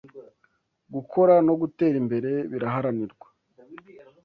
gukora 0.95 1.33
no 1.47 1.53
gutera 1.61 1.95
imbere 2.03 2.31
biraharanirwa 2.51 3.27